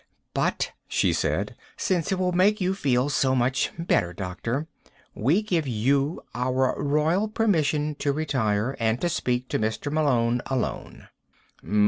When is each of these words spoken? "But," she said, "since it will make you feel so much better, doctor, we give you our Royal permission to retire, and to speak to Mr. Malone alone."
"But," 0.33 0.71
she 0.87 1.13
said, 1.13 1.55
"since 1.77 2.11
it 2.11 2.17
will 2.17 2.31
make 2.31 2.59
you 2.59 2.73
feel 2.73 3.07
so 3.07 3.35
much 3.35 3.71
better, 3.77 4.13
doctor, 4.13 4.65
we 5.13 5.43
give 5.43 5.67
you 5.67 6.23
our 6.33 6.73
Royal 6.83 7.27
permission 7.27 7.93
to 7.99 8.11
retire, 8.11 8.75
and 8.79 8.99
to 8.99 9.09
speak 9.09 9.47
to 9.49 9.59
Mr. 9.59 9.91
Malone 9.91 10.41
alone." 10.47 11.09